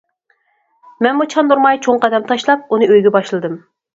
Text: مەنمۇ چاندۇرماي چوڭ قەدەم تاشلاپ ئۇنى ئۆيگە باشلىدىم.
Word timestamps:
مەنمۇ 1.07 1.27
چاندۇرماي 1.33 1.77
چوڭ 1.87 2.01
قەدەم 2.05 2.27
تاشلاپ 2.31 2.65
ئۇنى 2.77 2.91
ئۆيگە 2.95 3.15
باشلىدىم. 3.19 3.63